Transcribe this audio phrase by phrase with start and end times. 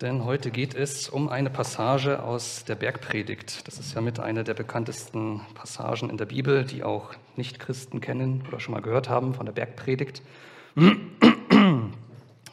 [0.00, 3.66] Denn heute geht es um eine Passage aus der Bergpredigt.
[3.68, 8.42] Das ist ja mit einer der bekanntesten Passagen in der Bibel, die auch Nichtchristen kennen
[8.48, 10.22] oder schon mal gehört haben von der Bergpredigt.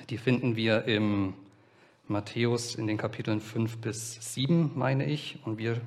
[0.10, 1.34] Die finden wir im
[2.08, 5.40] Matthäus in den Kapiteln 5 bis 7, meine ich.
[5.44, 5.82] Und wir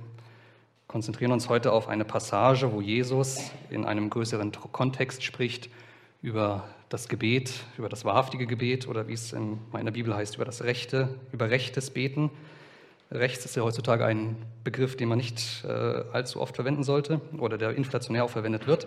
[0.89, 5.71] konzentrieren uns heute auf eine Passage, wo Jesus in einem größeren Kontext spricht
[6.21, 6.65] über
[6.95, 10.63] das Gebet, über das wahrhaftige Gebet oder wie es in meiner Bibel heißt, über das
[10.63, 12.31] Rechte, über rechtes Beten.
[13.11, 17.59] Rechts ist ja heutzutage ein Begriff, den man nicht äh, allzu oft verwenden sollte oder
[17.59, 18.87] der inflationär auch verwendet wird.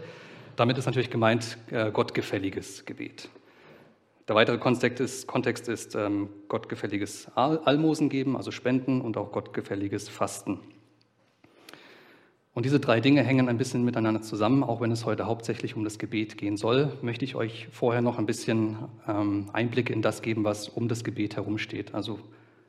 [0.56, 3.28] Damit ist natürlich gemeint äh, gottgefälliges Gebet.
[4.30, 10.08] Der weitere Kontext ist, Kontext ist ähm, gottgefälliges Almosen geben, also Spenden und auch gottgefälliges
[10.08, 10.62] Fasten.
[12.58, 15.84] Und diese drei Dinge hängen ein bisschen miteinander zusammen, auch wenn es heute hauptsächlich um
[15.84, 20.24] das Gebet gehen soll, möchte ich euch vorher noch ein bisschen ähm, Einblicke in das
[20.24, 21.94] geben, was um das Gebet herumsteht.
[21.94, 22.18] Also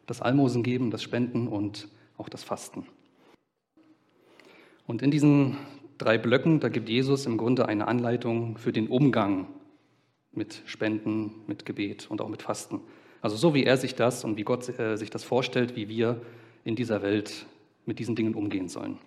[0.04, 1.88] das Almosen geben, das Spenden und
[2.18, 2.84] auch das Fasten.
[4.86, 5.56] Und in diesen
[5.96, 9.46] drei Blöcken, da gibt Jesus im Grunde eine Anleitung für den Umgang
[10.32, 12.82] mit Spenden, mit Gebet und auch mit Fasten.
[13.22, 16.20] Also so wie er sich das und wie Gott äh, sich das vorstellt, wie wir
[16.62, 17.46] in dieser Welt
[17.86, 18.98] mit diesen Dingen umgehen sollen.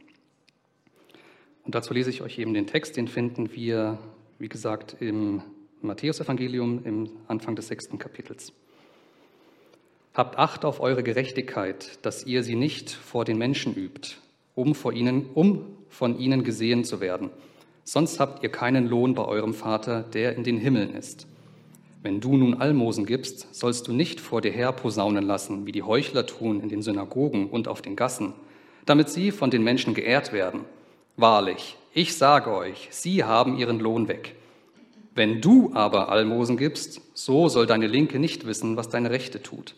[1.63, 3.99] Und dazu lese ich euch eben den Text, den finden wir,
[4.39, 5.41] wie gesagt, im
[5.81, 8.53] Matthäusevangelium im Anfang des sechsten Kapitels.
[10.13, 14.15] Habt Acht auf eure Gerechtigkeit, dass ihr sie nicht vor den Menschen übt,
[14.55, 17.29] um, vor ihnen, um von ihnen gesehen zu werden.
[17.83, 21.27] Sonst habt ihr keinen Lohn bei eurem Vater, der in den Himmeln ist.
[22.03, 25.83] Wenn du nun Almosen gibst, sollst du nicht vor dir her posaunen lassen, wie die
[25.83, 28.33] Heuchler tun in den Synagogen und auf den Gassen,
[28.85, 30.61] damit sie von den Menschen geehrt werden.
[31.21, 34.33] Wahrlich, ich sage euch, sie haben ihren Lohn weg.
[35.13, 39.75] Wenn du aber Almosen gibst, so soll deine Linke nicht wissen, was deine Rechte tut,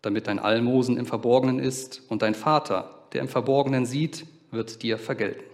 [0.00, 4.96] damit dein Almosen im Verborgenen ist und dein Vater, der im Verborgenen sieht, wird dir
[4.96, 5.44] vergelten.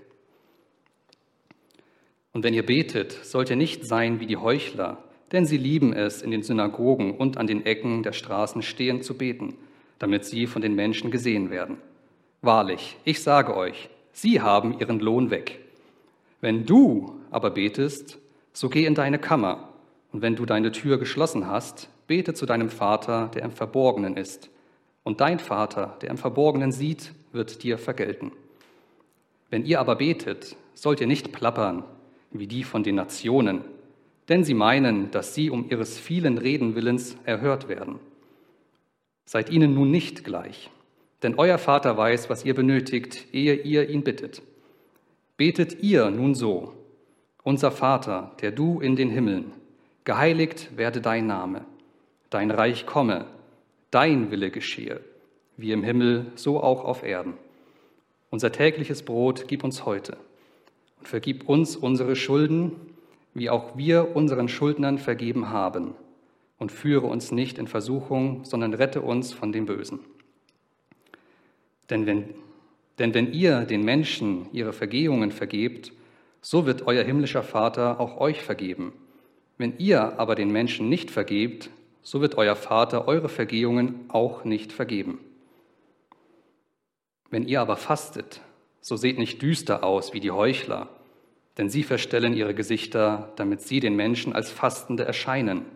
[2.32, 5.02] Und wenn ihr betet, sollt ihr nicht sein wie die Heuchler,
[5.32, 9.18] denn sie lieben es, in den Synagogen und an den Ecken der Straßen stehend zu
[9.18, 9.56] beten,
[9.98, 11.78] damit sie von den Menschen gesehen werden.
[12.42, 15.60] Wahrlich, ich sage euch, sie haben ihren Lohn weg.
[16.40, 18.18] Wenn du aber betest,
[18.52, 19.68] so geh in deine Kammer,
[20.12, 24.50] und wenn du deine Tür geschlossen hast, bete zu deinem Vater, der im Verborgenen ist,
[25.04, 28.32] und dein Vater, der im Verborgenen sieht, wird dir vergelten.
[29.50, 31.84] Wenn ihr aber betet, sollt ihr nicht plappern
[32.30, 33.62] wie die von den Nationen,
[34.28, 37.98] denn sie meinen, dass sie um ihres vielen Reden willens erhört werden.
[39.26, 40.70] Seid ihnen nun nicht gleich,
[41.22, 44.42] denn euer Vater weiß, was ihr benötigt, ehe ihr ihn bittet.
[45.36, 46.74] Betet ihr nun so,
[47.42, 49.52] unser Vater, der du in den Himmeln,
[50.04, 51.64] geheiligt werde dein Name,
[52.30, 53.26] dein Reich komme,
[53.90, 55.00] dein Wille geschehe,
[55.56, 57.34] wie im Himmel, so auch auf Erden.
[58.30, 60.16] Unser tägliches Brot gib uns heute
[60.98, 62.72] und vergib uns unsere Schulden,
[63.34, 65.94] wie auch wir unseren Schuldnern vergeben haben.
[66.58, 69.98] Und führe uns nicht in Versuchung, sondern rette uns von dem Bösen.
[71.92, 72.24] Denn wenn,
[72.98, 75.92] denn wenn ihr den Menschen ihre Vergehungen vergebt,
[76.40, 78.94] so wird euer himmlischer Vater auch euch vergeben.
[79.58, 81.68] Wenn ihr aber den Menschen nicht vergebt,
[82.00, 85.20] so wird euer Vater eure Vergehungen auch nicht vergeben.
[87.28, 88.40] Wenn ihr aber fastet,
[88.80, 90.88] so seht nicht düster aus wie die Heuchler,
[91.58, 95.66] denn sie verstellen ihre Gesichter, damit sie den Menschen als Fastende erscheinen.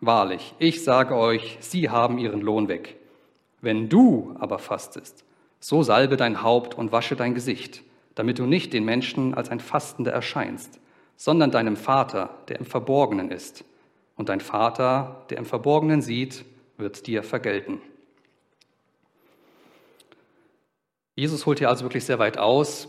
[0.00, 2.96] Wahrlich, ich sage euch, sie haben ihren Lohn weg.
[3.60, 5.24] Wenn du aber fastest,
[5.62, 7.82] so salbe dein Haupt und wasche dein Gesicht,
[8.16, 10.80] damit du nicht den Menschen als ein Fastender erscheinst,
[11.16, 13.64] sondern deinem Vater, der im Verborgenen ist.
[14.16, 16.44] Und dein Vater, der im Verborgenen sieht,
[16.78, 17.80] wird dir vergelten.
[21.14, 22.88] Jesus holt hier also wirklich sehr weit aus,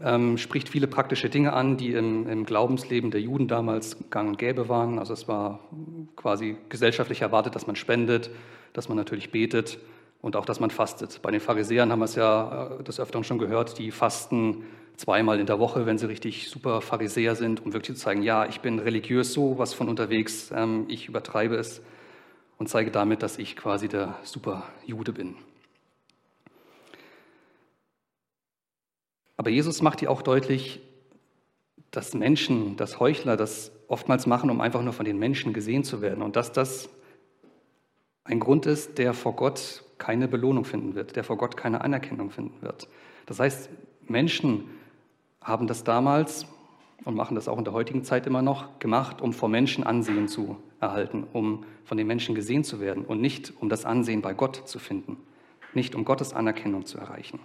[0.00, 4.38] ähm, spricht viele praktische Dinge an, die im, im, Glaubensleben der Juden damals gang und
[4.38, 4.98] gäbe waren.
[4.98, 5.60] Also es war
[6.16, 8.30] quasi gesellschaftlich erwartet, dass man spendet,
[8.74, 9.78] dass man natürlich betet
[10.20, 11.20] und auch, dass man fastet.
[11.22, 14.64] Bei den Pharisäern haben wir es ja äh, des Öfteren schon gehört, die fasten
[14.96, 18.46] zweimal in der Woche, wenn sie richtig super Pharisäer sind, um wirklich zu zeigen, ja,
[18.46, 21.82] ich bin religiös so was von unterwegs, ähm, ich übertreibe es
[22.58, 25.36] und zeige damit, dass ich quasi der super Jude bin.
[29.36, 30.80] Aber Jesus macht hier auch deutlich,
[31.92, 36.02] dass Menschen, dass Heuchler das oftmals machen, um einfach nur von den Menschen gesehen zu
[36.02, 36.88] werden und dass das
[38.24, 42.30] ein Grund ist, der vor Gott keine Belohnung finden wird, der vor Gott keine Anerkennung
[42.30, 42.88] finden wird.
[43.26, 43.70] Das heißt,
[44.06, 44.64] Menschen
[45.42, 46.46] haben das damals
[47.04, 50.28] und machen das auch in der heutigen Zeit immer noch, gemacht, um vor Menschen Ansehen
[50.28, 54.34] zu erhalten, um von den Menschen gesehen zu werden und nicht um das Ansehen bei
[54.34, 55.16] Gott zu finden,
[55.74, 57.40] nicht um Gottes Anerkennung zu erreichen.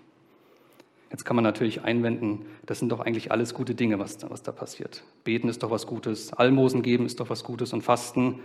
[1.11, 4.41] Jetzt kann man natürlich einwenden, das sind doch eigentlich alles gute Dinge, was da, was
[4.41, 5.03] da passiert.
[5.23, 8.39] Beten ist doch was Gutes, Almosen geben ist doch was Gutes und Fasten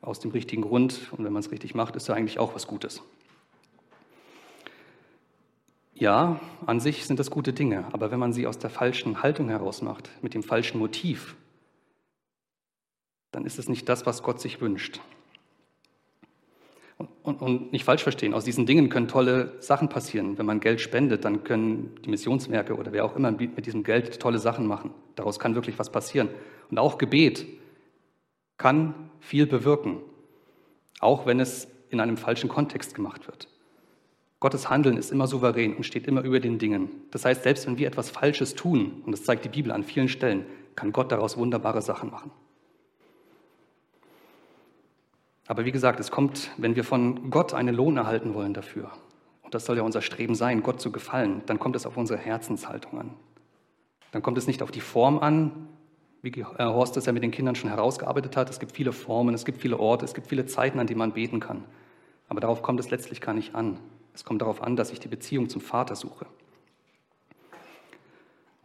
[0.00, 2.68] aus dem richtigen Grund und wenn man es richtig macht, ist ja eigentlich auch was
[2.68, 3.02] Gutes.
[5.98, 9.48] Ja, an sich sind das gute Dinge, aber wenn man sie aus der falschen Haltung
[9.48, 11.34] heraus macht, mit dem falschen Motiv,
[13.32, 15.00] dann ist es nicht das, was Gott sich wünscht.
[16.98, 20.38] Und, und, und, nicht falsch verstehen, aus diesen Dingen können tolle Sachen passieren.
[20.38, 24.20] Wenn man Geld spendet, dann können die Missionswerke oder wer auch immer mit diesem Geld
[24.20, 24.92] tolle Sachen machen.
[25.16, 26.28] Daraus kann wirklich was passieren.
[26.70, 27.44] Und auch Gebet
[28.56, 29.98] kann viel bewirken,
[31.00, 33.48] auch wenn es in einem falschen Kontext gemacht wird.
[34.40, 36.90] Gottes Handeln ist immer souverän und steht immer über den Dingen.
[37.10, 40.08] Das heißt, selbst wenn wir etwas Falsches tun, und das zeigt die Bibel an vielen
[40.08, 40.46] Stellen,
[40.76, 42.30] kann Gott daraus wunderbare Sachen machen.
[45.48, 48.92] Aber wie gesagt, es kommt, wenn wir von Gott einen Lohn erhalten wollen dafür,
[49.42, 52.18] und das soll ja unser Streben sein, Gott zu gefallen, dann kommt es auf unsere
[52.18, 53.14] Herzenshaltung an.
[54.12, 55.68] Dann kommt es nicht auf die Form an,
[56.22, 58.50] wie Horst das ja mit den Kindern schon herausgearbeitet hat.
[58.50, 61.12] Es gibt viele Formen, es gibt viele Orte, es gibt viele Zeiten, an denen man
[61.12, 61.64] beten kann.
[62.28, 63.78] Aber darauf kommt es letztlich gar nicht an.
[64.18, 66.26] Es kommt darauf an, dass ich die Beziehung zum Vater suche.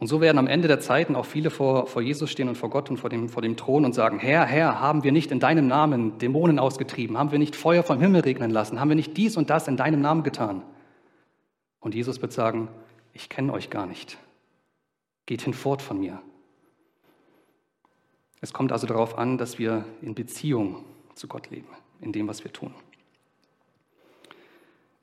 [0.00, 2.70] Und so werden am Ende der Zeiten auch viele vor, vor Jesus stehen und vor
[2.70, 5.38] Gott und vor dem, vor dem Thron und sagen, Herr, Herr, haben wir nicht in
[5.38, 7.16] deinem Namen Dämonen ausgetrieben?
[7.16, 8.80] Haben wir nicht Feuer vom Himmel regnen lassen?
[8.80, 10.64] Haben wir nicht dies und das in deinem Namen getan?
[11.78, 12.66] Und Jesus wird sagen,
[13.12, 14.18] ich kenne euch gar nicht.
[15.24, 16.20] Geht hinfort von mir.
[18.40, 20.84] Es kommt also darauf an, dass wir in Beziehung
[21.14, 21.68] zu Gott leben,
[22.00, 22.74] in dem, was wir tun.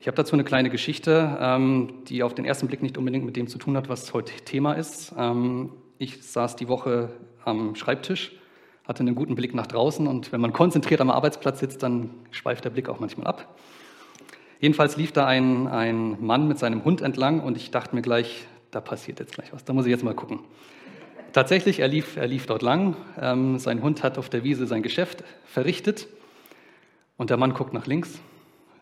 [0.02, 3.36] Ich habe dazu eine kleine Geschichte, ähm, die auf den ersten Blick nicht unbedingt mit
[3.36, 5.14] dem zu tun hat, was heute Thema ist.
[5.16, 7.12] Ähm, ich saß die Woche
[7.46, 8.32] am Schreibtisch,
[8.84, 12.66] hatte einen guten Blick nach draußen und wenn man konzentriert am Arbeitsplatz sitzt, dann schweift
[12.66, 13.56] der Blick auch manchmal ab.
[14.60, 18.48] Jedenfalls lief da ein, ein Mann mit seinem Hund entlang und ich dachte mir gleich,
[18.72, 20.40] da passiert jetzt gleich was, da muss ich jetzt mal gucken.
[21.32, 24.82] Tatsächlich, er lief, er lief dort lang, ähm, sein Hund hat auf der Wiese sein
[24.82, 26.08] Geschäft verrichtet
[27.18, 28.20] und der Mann guckt nach links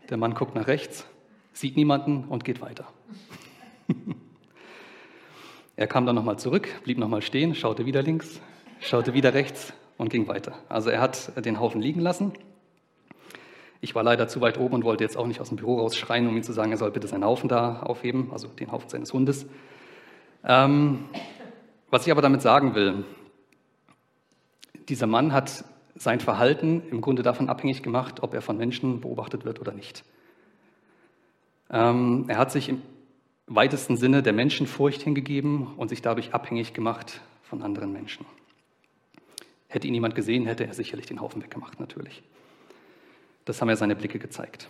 [0.09, 1.05] der Mann guckt nach rechts,
[1.53, 2.87] sieht niemanden und geht weiter.
[5.75, 8.41] er kam dann nochmal zurück, blieb nochmal stehen, schaute wieder links,
[8.79, 10.53] schaute wieder rechts und ging weiter.
[10.67, 12.33] Also er hat den Haufen liegen lassen.
[13.81, 16.27] Ich war leider zu weit oben und wollte jetzt auch nicht aus dem Büro rausschreien,
[16.27, 19.13] um ihm zu sagen, er soll bitte seinen Haufen da aufheben, also den Haufen seines
[19.13, 19.45] Hundes.
[20.43, 21.05] Ähm,
[21.89, 23.05] was ich aber damit sagen will,
[24.89, 25.63] dieser Mann hat
[25.95, 30.03] sein Verhalten im Grunde davon abhängig gemacht, ob er von Menschen beobachtet wird oder nicht.
[31.69, 32.81] Ähm, er hat sich im
[33.47, 38.25] weitesten Sinne der Menschenfurcht hingegeben und sich dadurch abhängig gemacht von anderen Menschen.
[39.67, 42.23] Hätte ihn jemand gesehen, hätte er sicherlich den Haufen weggemacht, natürlich.
[43.45, 44.67] Das haben ja seine Blicke gezeigt.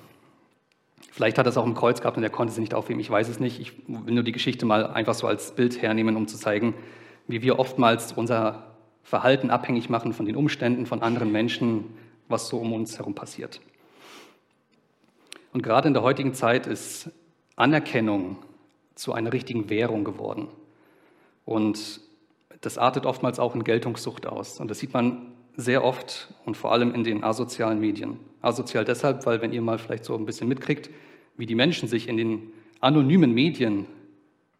[1.12, 3.10] Vielleicht hat er es auch im Kreuz gehabt und er konnte sie nicht aufheben, ich
[3.10, 3.60] weiß es nicht.
[3.60, 6.74] Ich will nur die Geschichte mal einfach so als Bild hernehmen, um zu zeigen,
[7.28, 8.69] wie wir oftmals unser
[9.04, 11.86] Verhalten abhängig machen von den Umständen, von anderen Menschen,
[12.28, 13.60] was so um uns herum passiert.
[15.52, 17.10] Und gerade in der heutigen Zeit ist
[17.56, 18.38] Anerkennung
[18.96, 20.48] zu einer richtigen Währung geworden.
[21.46, 22.02] Und
[22.62, 24.60] das artet oftmals auch in Geltungssucht aus.
[24.60, 28.20] Und das sieht man sehr oft und vor allem in den asozialen Medien.
[28.42, 30.90] Asozial deshalb, weil wenn ihr mal vielleicht so ein bisschen mitkriegt,
[31.38, 33.86] wie die Menschen sich in den anonymen Medien,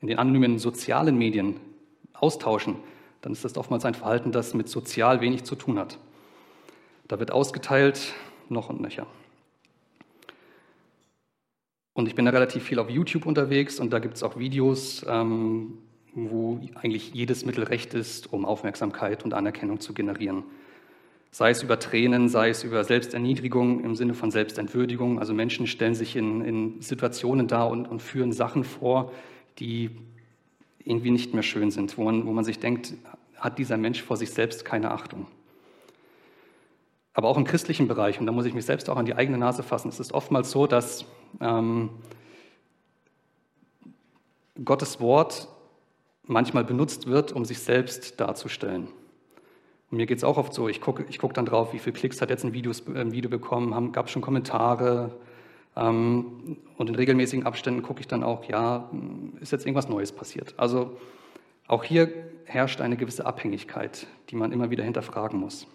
[0.02, 1.58] in den anonymen sozialen Medien
[2.14, 2.78] austauschen,
[3.22, 5.98] dann ist das oftmals ein Verhalten, das mit sozial wenig zu tun hat.
[7.08, 8.14] Da wird ausgeteilt,
[8.50, 9.08] noch und nöcher.
[11.94, 15.06] Und ich bin da relativ viel auf YouTube unterwegs und da gibt es auch Videos,
[15.08, 15.80] ähm,
[16.14, 20.44] wo eigentlich jedes Mittel recht ist, um Aufmerksamkeit und Anerkennung zu generieren.
[21.32, 25.20] Sei es über Tränen, sei es über Selbsterniedrigung im Sinne von Selbstentwürdigung.
[25.20, 29.12] Also Menschen stellen sich in, in Situationen dar und, und führen Sachen vor,
[29.60, 29.92] die
[30.84, 32.94] irgendwie nicht mehr schön sind, wo man, wo man sich denkt,
[33.38, 35.28] hat dieser Mensch vor sich selbst keine Achtung.
[37.14, 39.38] Aber auch im christlichen Bereich, und da muss ich mich selbst auch an die eigene
[39.38, 41.06] Nase fassen, es ist oftmals so, dass
[41.42, 41.90] ähm,
[44.64, 45.48] Gottes Wort
[46.24, 48.88] manchmal benutzt wird, um sich selbst darzustellen.
[49.90, 51.94] Und mir geht es auch oft so, ich gucke ich guck dann drauf, wie viele
[51.94, 55.12] Klicks hat jetzt ein, Videos, ein Video bekommen, gab es schon Kommentare,
[55.88, 58.90] und in regelmäßigen Abständen gucke ich dann auch, ja,
[59.40, 60.54] ist jetzt irgendwas Neues passiert.
[60.58, 60.98] Also
[61.68, 62.12] auch hier
[62.46, 65.68] herrscht eine gewisse Abhängigkeit, die man immer wieder hinterfragen muss.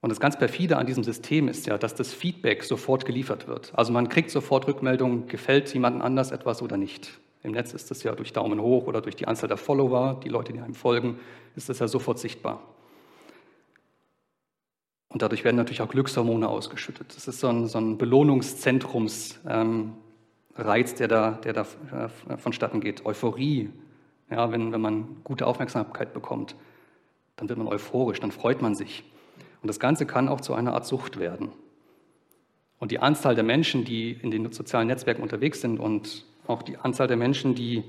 [0.00, 3.72] Und das ganz perfide an diesem System ist ja, dass das Feedback sofort geliefert wird.
[3.74, 7.18] Also man kriegt sofort Rückmeldung, gefällt jemandem anders etwas oder nicht.
[7.42, 10.28] Im Netz ist das ja durch Daumen hoch oder durch die Anzahl der Follower, die
[10.28, 11.18] Leute, die einem folgen,
[11.56, 12.62] ist das ja sofort sichtbar.
[15.14, 17.14] Und dadurch werden natürlich auch Glückshormone ausgeschüttet.
[17.14, 19.92] Das ist so ein, so ein Belohnungszentrumsreiz, ähm,
[20.98, 23.06] der da, der da äh, vonstatten geht.
[23.06, 23.70] Euphorie,
[24.28, 26.56] ja, wenn, wenn man gute Aufmerksamkeit bekommt,
[27.36, 29.04] dann wird man euphorisch, dann freut man sich.
[29.62, 31.52] Und das Ganze kann auch zu einer Art Sucht werden.
[32.80, 36.76] Und die Anzahl der Menschen, die in den sozialen Netzwerken unterwegs sind und auch die
[36.76, 37.84] Anzahl der Menschen, die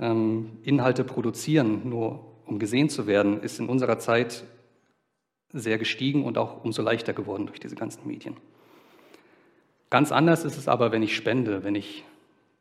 [0.00, 4.42] ähm, Inhalte produzieren, nur um gesehen zu werden, ist in unserer Zeit
[5.52, 8.36] sehr gestiegen und auch umso leichter geworden durch diese ganzen Medien.
[9.90, 12.04] Ganz anders ist es aber, wenn ich spende, wenn ich,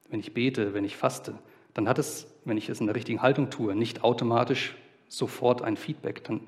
[0.09, 1.35] wenn ich bete, wenn ich faste.
[1.75, 4.75] Dann hat es, wenn ich es in der richtigen Haltung tue, nicht automatisch
[5.07, 6.23] sofort ein Feedback.
[6.23, 6.41] Dann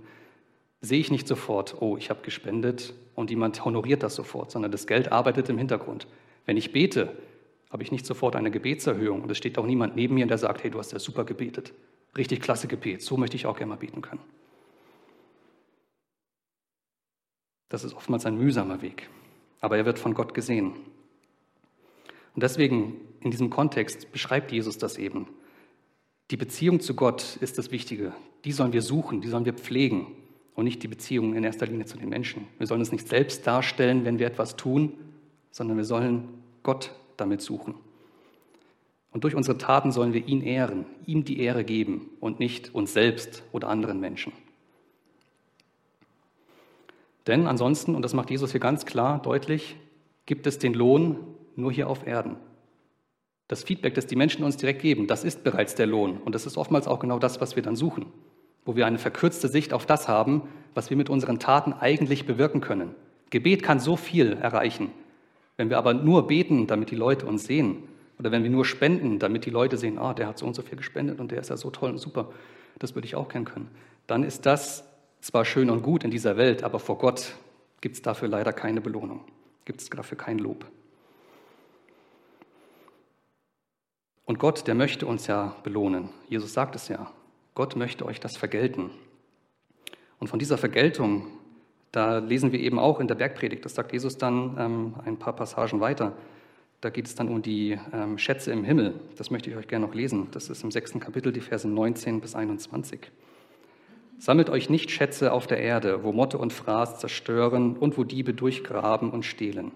[0.81, 4.87] sehe ich nicht sofort, oh, ich habe gespendet und jemand honoriert das sofort, sondern das
[4.87, 6.07] Geld arbeitet im Hintergrund.
[6.47, 7.15] Wenn ich bete,
[7.69, 10.63] habe ich nicht sofort eine Gebetserhöhung und es steht auch niemand neben mir, der sagt,
[10.63, 11.73] hey, du hast ja super gebetet.
[12.17, 14.19] Richtig klasse Gebet, so möchte ich auch gerne mal beten können.
[17.71, 19.09] Das ist oftmals ein mühsamer Weg,
[19.61, 20.73] aber er wird von Gott gesehen.
[22.35, 25.27] Und deswegen in diesem Kontext beschreibt Jesus das eben.
[26.31, 28.11] Die Beziehung zu Gott ist das Wichtige.
[28.43, 30.07] Die sollen wir suchen, die sollen wir pflegen
[30.53, 32.45] und nicht die Beziehung in erster Linie zu den Menschen.
[32.57, 34.91] Wir sollen uns nicht selbst darstellen, wenn wir etwas tun,
[35.49, 36.27] sondern wir sollen
[36.63, 37.75] Gott damit suchen.
[39.13, 42.91] Und durch unsere Taten sollen wir ihn ehren, ihm die Ehre geben und nicht uns
[42.91, 44.33] selbst oder anderen Menschen.
[47.27, 49.77] Denn ansonsten, und das macht Jesus hier ganz klar deutlich,
[50.25, 51.17] gibt es den Lohn
[51.55, 52.37] nur hier auf Erden.
[53.47, 56.17] Das Feedback, das die Menschen uns direkt geben, das ist bereits der Lohn.
[56.17, 58.05] Und das ist oftmals auch genau das, was wir dann suchen
[58.65, 62.61] wo wir eine verkürzte Sicht auf das haben, was wir mit unseren Taten eigentlich bewirken
[62.61, 62.95] können.
[63.29, 64.91] Gebet kann so viel erreichen.
[65.57, 67.83] Wenn wir aber nur beten, damit die Leute uns sehen,
[68.19, 70.61] oder wenn wir nur spenden, damit die Leute sehen, ah, der hat so und so
[70.61, 72.29] viel gespendet und der ist ja so toll und super,
[72.77, 73.69] das würde ich auch kennen können,
[74.05, 74.87] dann ist das
[75.21, 77.35] zwar schön und gut in dieser Welt, aber vor Gott
[77.79, 79.21] gibt es dafür leider keine Belohnung,
[79.65, 80.65] gibt es dafür kein Lob.
[84.25, 86.09] Und Gott, der möchte uns ja belohnen.
[86.29, 87.11] Jesus sagt es ja.
[87.53, 88.89] Gott möchte euch das vergelten.
[90.19, 91.27] Und von dieser Vergeltung,
[91.91, 95.35] da lesen wir eben auch in der Bergpredigt, das sagt Jesus dann ähm, ein paar
[95.35, 96.13] Passagen weiter.
[96.79, 98.99] Da geht es dann um die ähm, Schätze im Himmel.
[99.17, 100.29] Das möchte ich euch gerne noch lesen.
[100.31, 103.11] Das ist im sechsten Kapitel, die Verse 19 bis 21.
[104.21, 108.35] Sammelt euch nicht Schätze auf der Erde, wo Motte und Fraß zerstören und wo Diebe
[108.35, 109.71] durchgraben und stehlen.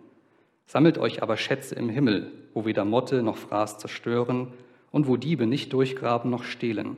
[0.67, 4.49] Sammelt euch aber Schätze im Himmel, wo weder Motte noch Fraß zerstören
[4.91, 6.95] und wo Diebe nicht durchgraben noch stehlen.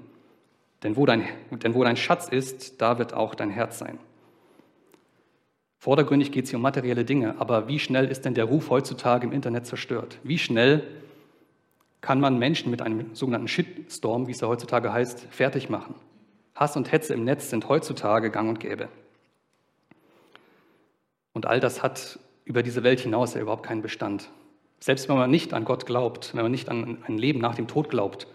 [0.83, 1.23] Denn wo, dein,
[1.63, 3.97] denn wo dein Schatz ist, da wird auch dein Herz sein.
[5.77, 9.25] Vordergründig geht es hier um materielle Dinge, aber wie schnell ist denn der Ruf heutzutage
[9.25, 10.19] im Internet zerstört?
[10.21, 10.83] Wie schnell
[12.01, 15.95] kann man Menschen mit einem sogenannten Shitstorm, wie es ja heutzutage heißt, fertig machen?
[16.57, 18.89] Hass und Hetze im Netz sind heutzutage gang und gäbe.
[21.33, 24.29] Und all das hat über diese Welt hinaus ja überhaupt keinen Bestand.
[24.79, 27.67] Selbst wenn man nicht an Gott glaubt, wenn man nicht an ein Leben nach dem
[27.67, 28.27] Tod glaubt,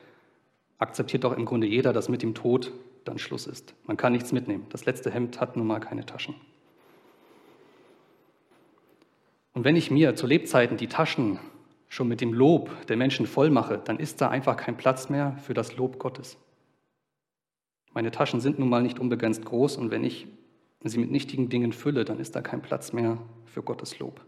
[0.78, 2.72] akzeptiert doch im Grunde jeder, dass mit dem Tod
[3.04, 3.74] dann Schluss ist.
[3.86, 4.66] Man kann nichts mitnehmen.
[4.70, 6.36] Das letzte Hemd hat nun mal keine Taschen.
[9.52, 11.40] Und wenn ich mir zu Lebzeiten die Taschen
[11.88, 15.36] schon mit dem Lob der Menschen voll mache, dann ist da einfach kein Platz mehr
[15.44, 16.38] für das Lob Gottes.
[17.94, 20.26] Meine Taschen sind nun mal nicht unbegrenzt groß und wenn ich
[20.82, 24.20] sie mit nichtigen Dingen fülle, dann ist da kein Platz mehr für Gottes Lob.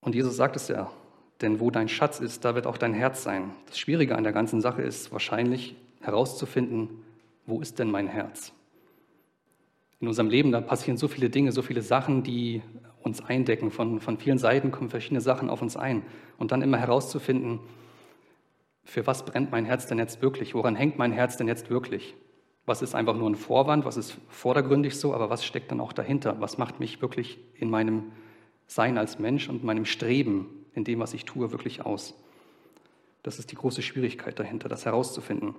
[0.00, 0.90] Und Jesus sagt es ja,
[1.40, 3.50] denn wo dein Schatz ist, da wird auch dein Herz sein.
[3.66, 6.88] Das Schwierige an der ganzen Sache ist wahrscheinlich herauszufinden,
[7.46, 8.52] wo ist denn mein Herz?
[10.00, 12.62] In unserem Leben, da passieren so viele Dinge, so viele Sachen, die
[13.02, 13.70] uns eindecken.
[13.70, 16.02] Von, von vielen Seiten kommen verschiedene Sachen auf uns ein.
[16.36, 17.60] Und dann immer herauszufinden,
[18.88, 20.54] für was brennt mein Herz denn jetzt wirklich?
[20.54, 22.14] Woran hängt mein Herz denn jetzt wirklich?
[22.64, 23.84] Was ist einfach nur ein Vorwand?
[23.84, 25.12] Was ist vordergründig so?
[25.12, 26.40] Aber was steckt dann auch dahinter?
[26.40, 28.12] Was macht mich wirklich in meinem
[28.66, 32.14] Sein als Mensch und meinem Streben in dem, was ich tue, wirklich aus?
[33.22, 35.54] Das ist die große Schwierigkeit dahinter, das herauszufinden.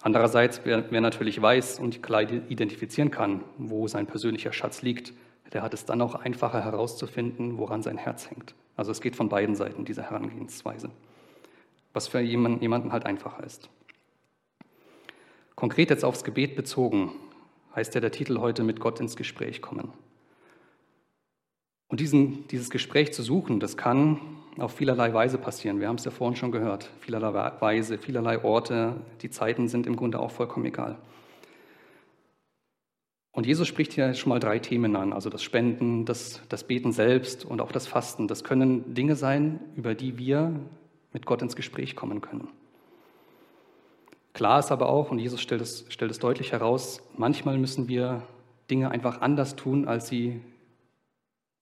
[0.00, 5.12] Andererseits, wer, wer, natürlich weiß und klar identifizieren kann, wo sein persönlicher Schatz liegt,
[5.52, 8.54] der hat es dann auch einfacher herauszufinden, woran sein Herz hängt.
[8.76, 10.90] Also es geht von beiden Seiten, diese Herangehensweise,
[11.92, 13.68] was für jemanden, jemanden halt einfacher ist.
[15.54, 17.12] Konkret jetzt aufs Gebet bezogen,
[17.76, 19.92] heißt ja der Titel heute mit Gott ins Gespräch kommen.
[21.88, 24.18] Und diesen, dieses Gespräch zu suchen, das kann
[24.58, 25.80] auf vielerlei Weise passieren.
[25.80, 26.90] Wir haben es ja vorhin schon gehört.
[27.00, 28.96] Vielerlei Weise, vielerlei Orte.
[29.20, 30.96] Die Zeiten sind im Grunde auch vollkommen egal.
[33.32, 36.92] Und Jesus spricht hier schon mal drei Themen an, also das Spenden, das, das Beten
[36.92, 38.28] selbst und auch das Fasten.
[38.28, 40.54] Das können Dinge sein, über die wir
[41.14, 42.48] mit Gott ins Gespräch kommen können.
[44.34, 48.22] Klar ist aber auch, und Jesus stellt es, stellt es deutlich heraus, manchmal müssen wir
[48.70, 50.40] Dinge einfach anders tun, als sie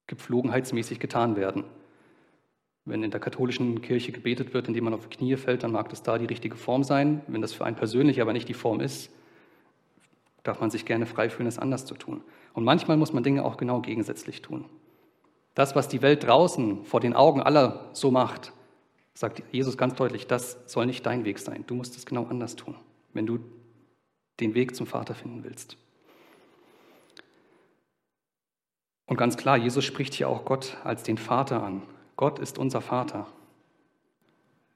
[0.06, 1.64] gepflogenheitsmäßig getan werden.
[2.84, 5.88] Wenn in der katholischen Kirche gebetet wird, indem man auf die Knie fällt, dann mag
[5.88, 7.22] das da die richtige Form sein.
[7.28, 9.12] Wenn das für einen persönlich aber nicht die Form ist,
[10.42, 12.22] darf man sich gerne frei fühlen, es anders zu tun.
[12.52, 14.64] Und manchmal muss man Dinge auch genau gegensätzlich tun.
[15.54, 18.52] Das, was die Welt draußen vor den Augen aller so macht,
[19.14, 21.64] sagt Jesus ganz deutlich, das soll nicht dein Weg sein.
[21.66, 22.74] Du musst es genau anders tun,
[23.12, 23.40] wenn du
[24.40, 25.76] den Weg zum Vater finden willst.
[29.06, 31.82] Und ganz klar, Jesus spricht hier auch Gott als den Vater an.
[32.16, 33.26] Gott ist unser Vater.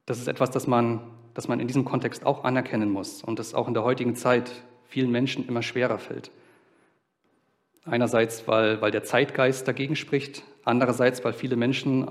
[0.07, 1.01] Das ist etwas, das man,
[1.35, 4.51] das man in diesem Kontext auch anerkennen muss und das auch in der heutigen Zeit
[4.95, 6.31] vielen Menschen immer schwerer fällt.
[7.85, 12.09] Einerseits, weil, weil der Zeitgeist dagegen spricht, andererseits, weil viele Menschen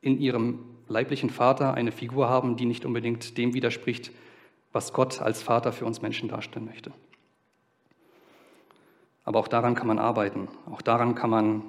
[0.00, 4.10] in ihrem leiblichen Vater eine Figur haben, die nicht unbedingt dem widerspricht,
[4.72, 6.90] was Gott als Vater für uns Menschen darstellen möchte.
[9.24, 10.48] Aber auch daran kann man arbeiten.
[10.66, 11.62] Auch daran kann man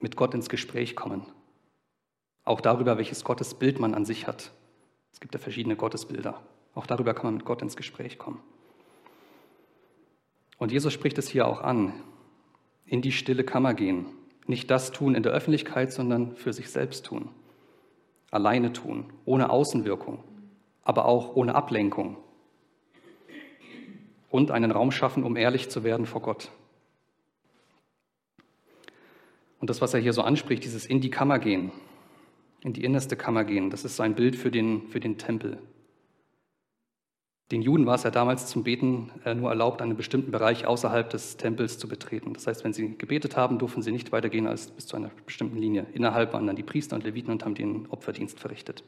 [0.00, 1.24] mit Gott ins Gespräch kommen.
[2.44, 4.52] Auch darüber, welches Gottesbild man an sich hat.
[5.14, 6.42] Es gibt ja verschiedene Gottesbilder.
[6.74, 8.42] Auch darüber kann man mit Gott ins Gespräch kommen.
[10.62, 11.92] Und Jesus spricht es hier auch an.
[12.86, 14.06] In die stille Kammer gehen.
[14.46, 17.30] Nicht das tun in der Öffentlichkeit, sondern für sich selbst tun.
[18.30, 20.22] Alleine tun, ohne Außenwirkung,
[20.84, 22.16] aber auch ohne Ablenkung.
[24.30, 26.52] Und einen Raum schaffen, um ehrlich zu werden vor Gott.
[29.58, 31.72] Und das, was er hier so anspricht, dieses in die Kammer gehen,
[32.60, 35.58] in die innerste Kammer gehen, das ist sein Bild für den, für den Tempel.
[37.52, 41.10] Den Juden war es ja damals zum Beten äh, nur erlaubt, einen bestimmten Bereich außerhalb
[41.10, 42.32] des Tempels zu betreten.
[42.32, 45.58] Das heißt, wenn sie gebetet haben, durften sie nicht weitergehen als bis zu einer bestimmten
[45.58, 45.84] Linie.
[45.92, 48.82] Innerhalb waren dann die Priester und Leviten und haben den Opferdienst verrichtet.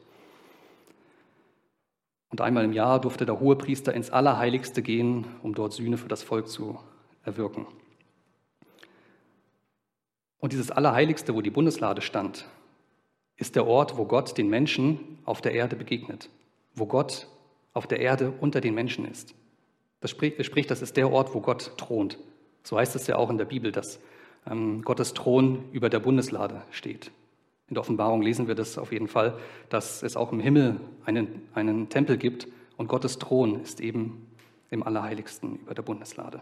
[2.31, 6.23] Und einmal im Jahr durfte der Hohepriester ins Allerheiligste gehen, um dort Sühne für das
[6.23, 6.79] Volk zu
[7.23, 7.67] erwirken.
[10.39, 12.49] Und dieses Allerheiligste, wo die Bundeslade stand,
[13.37, 16.29] ist der Ort, wo Gott den Menschen auf der Erde begegnet,
[16.73, 17.27] wo Gott
[17.75, 19.35] auf der Erde unter den Menschen ist.
[20.01, 22.17] Das spricht, sprich, das ist der Ort, wo Gott thront.
[22.63, 23.99] So heißt es ja auch in der Bibel, dass
[24.49, 27.11] ähm, Gottes Thron über der Bundeslade steht.
[27.67, 29.37] In der Offenbarung lesen wir das auf jeden Fall,
[29.69, 34.27] dass es auch im Himmel einen, einen Tempel gibt und Gottes Thron ist eben
[34.69, 36.41] im Allerheiligsten über der Bundeslade.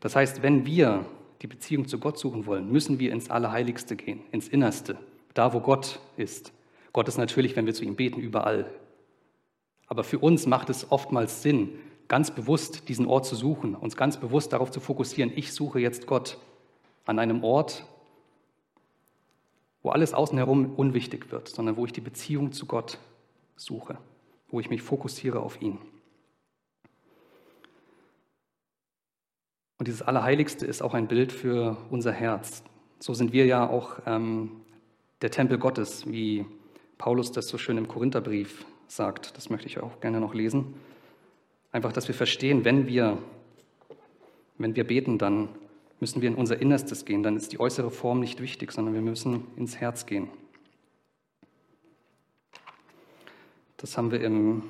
[0.00, 1.04] Das heißt, wenn wir
[1.42, 4.98] die Beziehung zu Gott suchen wollen, müssen wir ins Allerheiligste gehen, ins Innerste,
[5.34, 6.52] da wo Gott ist.
[6.92, 8.66] Gott ist natürlich, wenn wir zu ihm beten, überall.
[9.90, 11.76] Aber für uns macht es oftmals Sinn,
[12.06, 16.06] ganz bewusst diesen Ort zu suchen, uns ganz bewusst darauf zu fokussieren, ich suche jetzt
[16.06, 16.38] Gott
[17.06, 17.84] an einem Ort,
[19.82, 22.98] wo alles außen herum unwichtig wird, sondern wo ich die Beziehung zu Gott
[23.56, 23.98] suche,
[24.48, 25.78] wo ich mich fokussiere auf ihn.
[29.78, 32.62] Und dieses Allerheiligste ist auch ein Bild für unser Herz.
[33.00, 34.60] So sind wir ja auch ähm,
[35.22, 36.46] der Tempel Gottes, wie
[36.96, 39.36] Paulus das so schön im Korintherbrief sagt.
[39.36, 40.74] Das möchte ich auch gerne noch lesen.
[41.72, 43.18] Einfach, dass wir verstehen, wenn wir,
[44.58, 45.48] wenn wir beten, dann
[46.00, 47.22] müssen wir in unser Innerstes gehen.
[47.22, 50.28] Dann ist die äußere Form nicht wichtig, sondern wir müssen ins Herz gehen.
[53.76, 54.64] Das haben wir im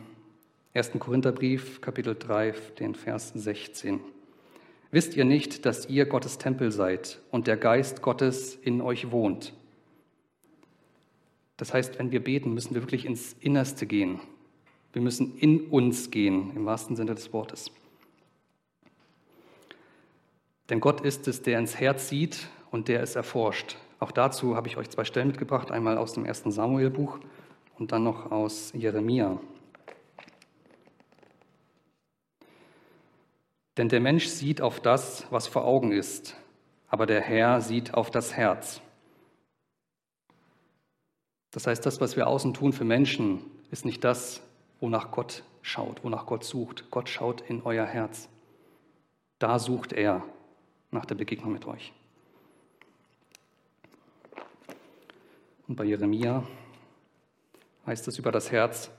[0.74, 0.92] 1.
[0.98, 4.00] Korintherbrief, Kapitel 3, den Vers 16.
[4.92, 9.52] Wisst ihr nicht, dass ihr Gottes Tempel seid und der Geist Gottes in euch wohnt?
[11.60, 14.18] Das heißt, wenn wir beten, müssen wir wirklich ins Innerste gehen.
[14.94, 17.70] Wir müssen in uns gehen, im wahrsten Sinne des Wortes.
[20.70, 23.76] Denn Gott ist es, der ins Herz sieht und der es erforscht.
[23.98, 27.18] Auch dazu habe ich euch zwei Stellen mitgebracht, einmal aus dem ersten Samuel-Buch
[27.78, 29.38] und dann noch aus Jeremia.
[33.76, 36.36] Denn der Mensch sieht auf das, was vor Augen ist,
[36.88, 38.80] aber der Herr sieht auf das Herz.
[41.50, 44.40] Das heißt, das, was wir außen tun für Menschen, ist nicht das,
[44.80, 46.90] wonach Gott schaut, wonach Gott sucht.
[46.90, 48.28] Gott schaut in euer Herz.
[49.38, 50.22] Da sucht er
[50.90, 51.92] nach der Begegnung mit euch.
[55.66, 56.44] Und bei Jeremia
[57.86, 58.90] heißt es über das Herz,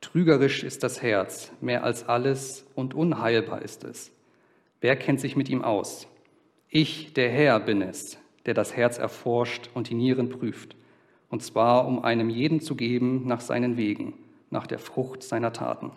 [0.00, 4.12] trügerisch ist das Herz, mehr als alles und unheilbar ist es.
[4.80, 6.06] Wer kennt sich mit ihm aus?
[6.68, 10.76] Ich, der Herr, bin es, der das Herz erforscht und die Nieren prüft,
[11.30, 14.14] und zwar um einem jeden zu geben nach seinen Wegen,
[14.50, 15.92] nach der Frucht seiner Taten.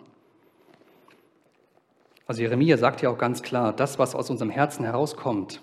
[2.26, 5.60] Also Jeremia sagt ja auch ganz klar, das, was aus unserem Herzen herauskommt,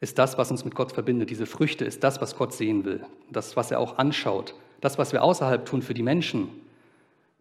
[0.00, 1.30] ist das, was uns mit Gott verbindet.
[1.30, 3.04] Diese Früchte ist das, was Gott sehen will.
[3.30, 4.54] Das, was er auch anschaut.
[4.80, 6.48] Das, was wir außerhalb tun für die Menschen,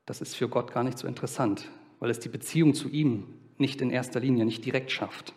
[0.05, 3.25] das ist für Gott gar nicht so interessant, weil es die Beziehung zu ihm
[3.57, 5.33] nicht in erster Linie, nicht direkt schafft.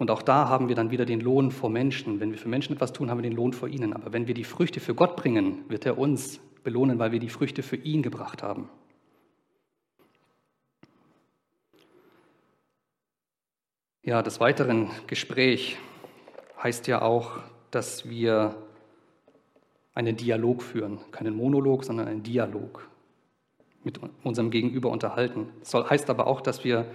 [0.00, 2.20] Und auch da haben wir dann wieder den Lohn vor Menschen.
[2.20, 3.92] Wenn wir für Menschen etwas tun, haben wir den Lohn vor ihnen.
[3.92, 7.28] Aber wenn wir die Früchte für Gott bringen, wird er uns belohnen, weil wir die
[7.28, 8.70] Früchte für ihn gebracht haben.
[14.02, 15.76] Ja, des weiteren Gespräch
[16.62, 17.32] heißt ja auch,
[17.70, 18.56] dass wir
[19.92, 20.98] einen Dialog führen.
[21.10, 22.88] Keinen Monolog, sondern einen Dialog
[23.84, 25.50] mit unserem Gegenüber unterhalten.
[25.60, 26.86] Das heißt aber auch, dass wir,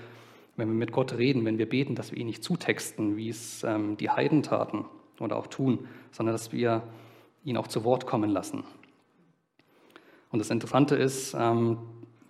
[0.58, 3.63] wenn wir mit Gott reden, wenn wir beten, dass wir ihn nicht zutexten, wie es
[3.63, 4.86] ähm, die Heiden taten
[5.20, 6.84] oder auch tun, sondern dass wir
[7.44, 8.63] ihn auch zu Wort kommen lassen.
[10.32, 11.78] Und das Interessante ist, ähm,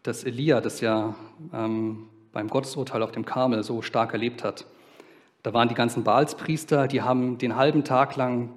[0.04, 1.16] dass Elia das ja
[1.54, 4.66] ähm, beim Gottesurteil auf dem Karmel so stark erlebt hat.
[5.42, 8.50] Da waren die ganzen Baalspriester, die haben den halben Tag lang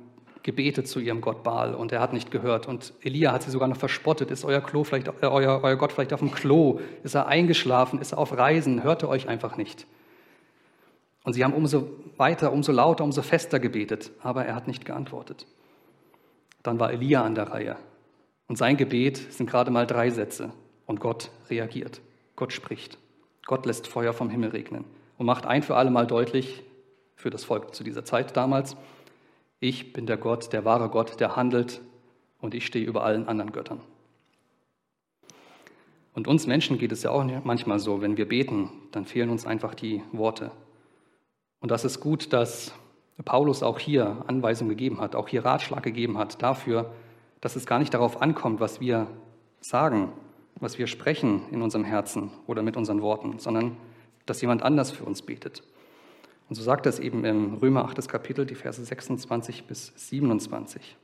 [0.49, 2.67] gebetet zu ihrem Gott Baal und er hat nicht gehört.
[2.67, 4.31] Und Elia hat sie sogar noch verspottet.
[4.31, 6.81] Ist euer, Klo vielleicht, äh, euer, euer Gott vielleicht auf dem Klo?
[7.03, 8.01] Ist er eingeschlafen?
[8.01, 8.83] Ist er auf Reisen?
[8.83, 9.87] Hört er euch einfach nicht?
[11.23, 15.47] Und sie haben umso weiter, umso lauter, umso fester gebetet, aber er hat nicht geantwortet.
[16.63, 17.77] Dann war Elia an der Reihe.
[18.47, 20.51] Und sein Gebet sind gerade mal drei Sätze.
[20.87, 22.01] Und Gott reagiert.
[22.37, 22.97] Gott spricht.
[23.45, 24.87] Gott lässt Feuer vom Himmel regnen
[25.19, 26.63] und macht ein für alle Mal deutlich,
[27.17, 28.79] für das Volk zu dieser Zeit damals,
[29.61, 31.81] ich bin der Gott, der wahre Gott, der handelt
[32.40, 33.81] und ich stehe über allen anderen Göttern.
[36.14, 39.47] Und uns Menschen geht es ja auch manchmal so, wenn wir beten, dann fehlen uns
[39.47, 40.51] einfach die Worte.
[41.61, 42.73] Und das ist gut, dass
[43.25, 46.92] Paulus auch hier Anweisungen gegeben hat, auch hier Ratschlag gegeben hat dafür,
[47.40, 49.07] dass es gar nicht darauf ankommt, was wir
[49.61, 50.12] sagen,
[50.57, 53.77] was wir sprechen in unserem Herzen oder mit unseren Worten, sondern
[54.27, 55.62] dass jemand anders für uns betet.
[56.49, 58.09] Und so sagt es eben im Römer 8.
[58.09, 60.97] Kapitel, die Verse 26 bis 27.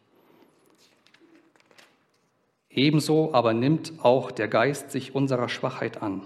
[2.70, 6.22] Ebenso aber nimmt auch der Geist sich unserer Schwachheit an.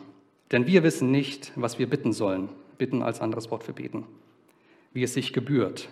[0.52, 2.48] Denn wir wissen nicht, was wir bitten sollen.
[2.78, 4.06] Bitten als anderes Wort für beten.
[4.92, 5.88] Wie es sich gebührt.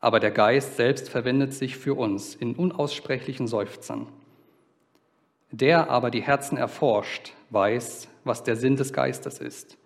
[0.00, 4.06] Aber der Geist selbst verwendet sich für uns in unaussprechlichen Seufzern.
[5.50, 9.76] Der aber die Herzen erforscht, weiß, was der Sinn des Geistes ist,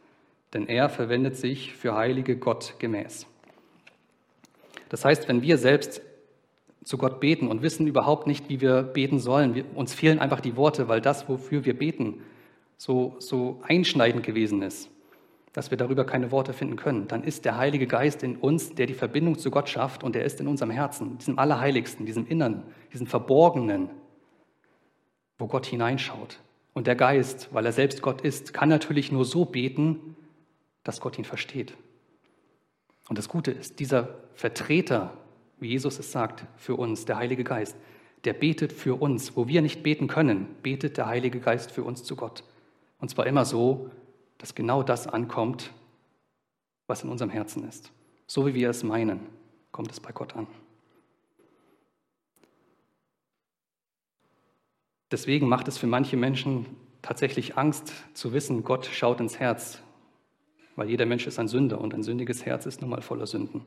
[0.53, 3.27] denn er verwendet sich für Heilige Gott gemäß.
[4.89, 6.03] Das heißt, wenn wir selbst
[6.85, 10.41] zu Gott beten und wissen überhaupt nicht, wie wir beten sollen, wir, uns fehlen einfach
[10.41, 12.23] die Worte, weil das, wofür wir beten,
[12.79, 14.89] so, so einschneidend gewesen ist,
[15.53, 18.87] dass wir darüber keine Worte finden können, dann ist der Heilige Geist in uns, der
[18.87, 22.63] die Verbindung zu Gott schafft und der ist in unserem Herzen, diesem Allerheiligsten, diesem Innern,
[22.93, 23.91] diesem Verborgenen,
[25.39, 26.39] wo Gott hineinschaut.
[26.73, 30.17] Und der Geist, weil er selbst Gott ist, kann natürlich nur so beten,
[30.89, 31.77] dass Gott ihn versteht.
[33.11, 35.13] Und das Gute ist, dieser Vertreter,
[35.61, 37.77] wie Jesus es sagt, für uns, der Heilige Geist,
[38.25, 39.37] der betet für uns.
[39.37, 42.43] Wo wir nicht beten können, betet der Heilige Geist für uns zu Gott.
[43.01, 43.91] Und zwar immer so,
[44.39, 45.75] dass genau das ankommt,
[46.87, 47.93] was in unserem Herzen ist.
[48.27, 49.21] So wie wir es meinen,
[49.73, 50.47] kommt es bei Gott an.
[55.11, 56.65] Deswegen macht es für manche Menschen
[57.03, 59.83] tatsächlich Angst zu wissen, Gott schaut ins Herz,
[60.79, 63.63] weil jeder Mensch ist ein Sünder und ein sündiges Herz ist nun mal voller Sünden.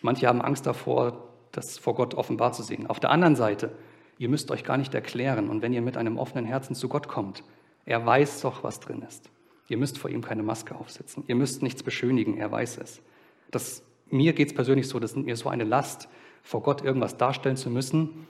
[0.00, 2.86] Manche haben Angst davor, das vor Gott offenbar zu sehen.
[2.86, 3.72] Auf der anderen Seite,
[4.16, 7.08] ihr müsst euch gar nicht erklären und wenn ihr mit einem offenen Herzen zu Gott
[7.08, 7.42] kommt,
[7.84, 9.28] er weiß doch, was drin ist.
[9.68, 11.24] Ihr müsst vor ihm keine Maske aufsetzen.
[11.26, 13.02] Ihr müsst nichts beschönigen, er weiß es.
[13.50, 16.08] Das, mir geht es persönlich so, das ist mir so eine Last,
[16.44, 18.28] vor Gott irgendwas darstellen zu müssen,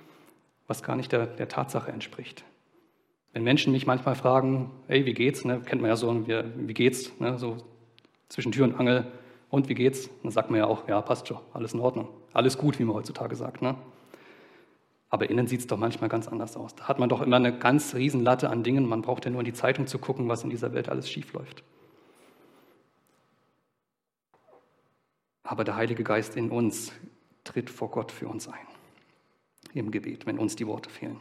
[0.67, 2.45] was gar nicht der, der Tatsache entspricht.
[3.35, 5.45] Wenn Menschen mich manchmal fragen, hey, wie geht's?
[5.45, 7.13] Ne, kennt man ja so, wie, wie geht's?
[7.21, 7.59] Ne, so
[8.33, 9.07] zwischen Tür und Angel.
[9.51, 10.09] Und wie geht's?
[10.23, 12.09] Dann sagt man ja auch, ja, passt schon, alles in Ordnung.
[12.33, 13.61] Alles gut, wie man heutzutage sagt.
[13.61, 13.77] Ne?
[15.11, 16.75] Aber innen sieht es doch manchmal ganz anders aus.
[16.75, 18.89] Da hat man doch immer eine ganz riesen Latte an Dingen.
[18.89, 21.63] Man braucht ja nur in die Zeitung zu gucken, was in dieser Welt alles schiefläuft.
[25.43, 26.91] Aber der Heilige Geist in uns
[27.45, 28.67] tritt vor Gott für uns ein.
[29.75, 31.21] Im Gebet, wenn uns die Worte fehlen.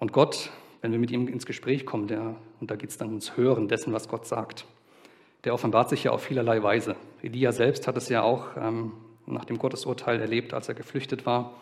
[0.00, 0.50] Und Gott,
[0.80, 3.68] wenn wir mit ihm ins Gespräch kommen, der, und da geht es dann ums Hören
[3.68, 4.66] dessen, was Gott sagt,
[5.44, 6.96] der offenbart sich ja auf vielerlei Weise.
[7.22, 8.92] Elia selbst hat es ja auch ähm,
[9.26, 11.54] nach dem Gottesurteil erlebt, als er geflüchtet war.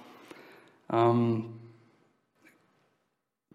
[0.92, 1.46] Ähm,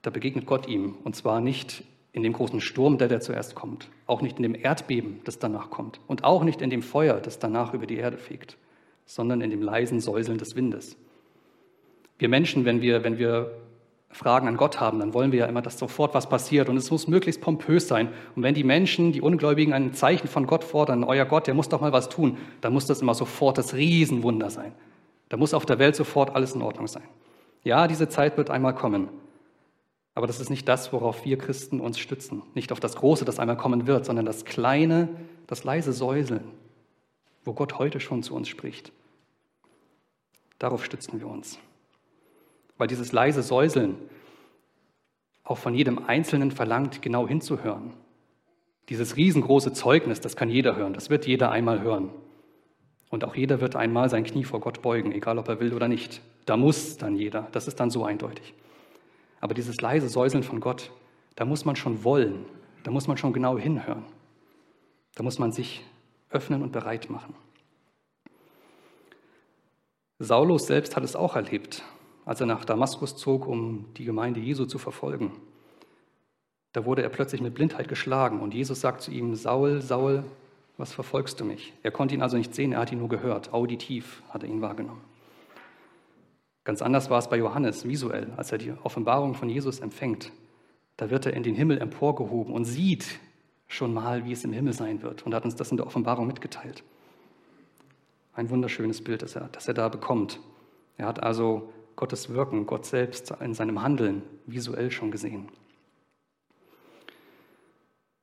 [0.01, 3.89] da begegnet Gott ihm und zwar nicht in dem großen Sturm, der, der zuerst kommt,
[4.07, 7.39] auch nicht in dem Erdbeben, das danach kommt und auch nicht in dem Feuer, das
[7.39, 8.57] danach über die Erde fegt,
[9.05, 10.97] sondern in dem leisen Säuseln des Windes.
[12.17, 13.51] Wir Menschen, wenn wir, wenn wir
[14.11, 16.89] Fragen an Gott haben, dann wollen wir ja immer, dass sofort was passiert und es
[16.89, 18.09] muss möglichst pompös sein.
[18.35, 21.69] Und wenn die Menschen, die Ungläubigen, ein Zeichen von Gott fordern, euer Gott, der muss
[21.69, 24.73] doch mal was tun, dann muss das immer sofort das Riesenwunder sein.
[25.29, 27.03] Da muss auf der Welt sofort alles in Ordnung sein.
[27.63, 29.09] Ja, diese Zeit wird einmal kommen.
[30.15, 32.41] Aber das ist nicht das, worauf wir Christen uns stützen.
[32.55, 35.07] Nicht auf das Große, das einmal kommen wird, sondern das kleine,
[35.45, 36.45] das leise Säuseln,
[37.45, 38.91] wo Gott heute schon zu uns spricht.
[40.57, 41.59] Darauf stützen wir uns
[42.79, 43.97] weil dieses leise Säuseln
[45.43, 47.93] auch von jedem Einzelnen verlangt, genau hinzuhören.
[48.87, 52.09] Dieses riesengroße Zeugnis, das kann jeder hören, das wird jeder einmal hören.
[53.09, 55.87] Und auch jeder wird einmal sein Knie vor Gott beugen, egal ob er will oder
[55.87, 56.21] nicht.
[56.45, 58.53] Da muss dann jeder, das ist dann so eindeutig.
[59.41, 60.91] Aber dieses leise Säuseln von Gott,
[61.35, 62.45] da muss man schon wollen,
[62.83, 64.05] da muss man schon genau hinhören.
[65.15, 65.83] Da muss man sich
[66.29, 67.35] öffnen und bereit machen.
[70.19, 71.83] Saulus selbst hat es auch erlebt
[72.29, 75.31] als er nach Damaskus zog, um die Gemeinde Jesu zu verfolgen.
[76.73, 80.23] Da wurde er plötzlich mit Blindheit geschlagen und Jesus sagt zu ihm, Saul, Saul,
[80.77, 81.73] was verfolgst du mich?
[81.81, 84.61] Er konnte ihn also nicht sehen, er hat ihn nur gehört, auditiv hat er ihn
[84.61, 85.01] wahrgenommen.
[86.65, 90.31] Ganz anders war es bei Johannes, visuell, als er die Offenbarung von Jesus empfängt.
[90.97, 93.19] Da wird er in den Himmel emporgehoben und sieht
[93.65, 96.27] schon mal, wie es im Himmel sein wird und hat uns das in der Offenbarung
[96.27, 96.83] mitgeteilt.
[98.33, 100.39] Ein wunderschönes Bild, das er, das er da bekommt.
[100.95, 105.49] Er hat also Gottes Wirken, Gott selbst in seinem Handeln visuell schon gesehen.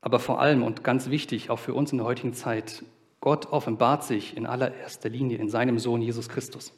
[0.00, 2.86] Aber vor allem und ganz wichtig, auch für uns in der heutigen Zeit,
[3.20, 6.72] Gott offenbart sich in allererster Linie in seinem Sohn Jesus Christus.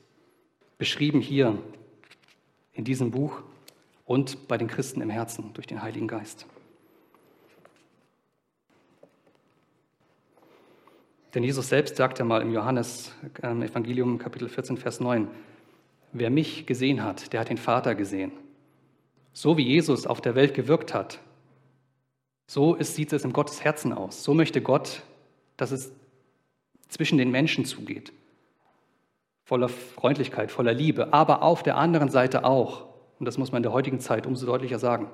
[0.77, 1.57] Beschrieben hier
[2.73, 3.43] in diesem Buch
[4.05, 6.47] und bei den Christen im Herzen durch den Heiligen Geist.
[11.33, 13.13] Denn Jesus selbst sagt ja mal im Johannes
[13.45, 15.29] ähm, Evangelium Kapitel 14, Vers 9,
[16.13, 18.33] Wer mich gesehen hat, der hat den Vater gesehen.
[19.33, 21.21] So wie Jesus auf der Welt gewirkt hat,
[22.47, 24.25] so ist, sieht es in Gottes Herzen aus.
[24.25, 25.03] So möchte Gott,
[25.59, 25.93] dass es
[26.89, 28.13] zwischen den Menschen zugeht.
[29.45, 32.87] Voller Freundlichkeit, voller Liebe, aber auf der anderen Seite auch,
[33.19, 35.09] und das muss man in der heutigen Zeit umso deutlicher sagen,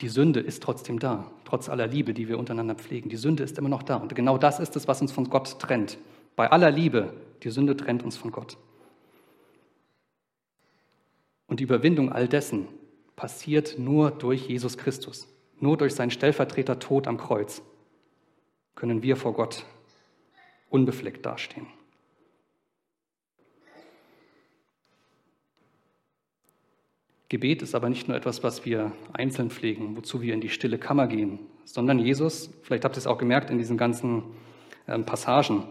[0.00, 3.08] die Sünde ist trotzdem da, trotz aller Liebe, die wir untereinander pflegen.
[3.08, 3.96] Die Sünde ist immer noch da.
[3.96, 5.98] Und genau das ist es, was uns von Gott trennt.
[6.36, 8.58] Bei aller Liebe, die Sünde trennt uns von Gott.
[11.46, 12.68] Und die Überwindung all dessen
[13.16, 15.28] passiert nur durch Jesus Christus.
[15.60, 17.62] Nur durch seinen Stellvertreter Tod am Kreuz
[18.74, 19.64] können wir vor Gott
[20.68, 21.66] unbefleckt dastehen.
[27.28, 30.78] Gebet ist aber nicht nur etwas, was wir einzeln pflegen, wozu wir in die stille
[30.78, 34.22] Kammer gehen, sondern Jesus, vielleicht habt ihr es auch gemerkt in diesen ganzen
[34.86, 35.64] ähm, Passagen,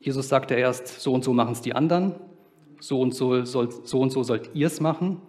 [0.00, 2.14] Jesus sagte erst, so und so machen es die anderen,
[2.80, 5.20] so und so, soll, so, und so sollt ihr es machen.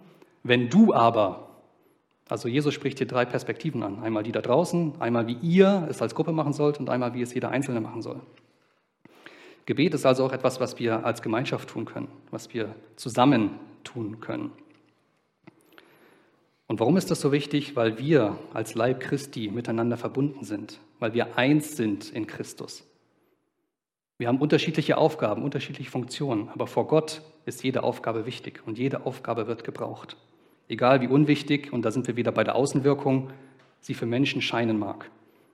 [0.42, 1.48] Wenn du aber,
[2.28, 4.02] also Jesus spricht hier drei Perspektiven an.
[4.02, 7.22] Einmal die da draußen, einmal wie ihr es als Gruppe machen sollt und einmal wie
[7.22, 8.20] es jeder Einzelne machen soll.
[9.66, 13.50] Gebet ist also auch etwas, was wir als Gemeinschaft tun können, was wir zusammen
[13.84, 14.52] tun können.
[16.66, 17.74] Und warum ist das so wichtig?
[17.74, 22.86] Weil wir als Leib Christi miteinander verbunden sind, weil wir eins sind in Christus.
[24.18, 29.04] Wir haben unterschiedliche Aufgaben, unterschiedliche Funktionen, aber vor Gott ist jede Aufgabe wichtig und jede
[29.04, 30.16] Aufgabe wird gebraucht.
[30.68, 33.30] Egal wie unwichtig, und da sind wir wieder bei der Außenwirkung,
[33.80, 35.10] sie für Menschen scheinen mag.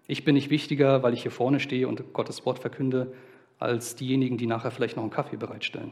[0.07, 3.13] Ich bin nicht wichtiger, weil ich hier vorne stehe und Gottes Wort verkünde,
[3.59, 5.91] als diejenigen, die nachher vielleicht noch einen Kaffee bereitstellen.